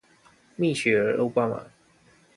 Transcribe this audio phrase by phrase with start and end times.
[0.55, 1.61] 蜜雪兒歐巴馬